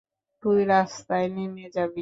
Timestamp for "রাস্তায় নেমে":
0.65-1.65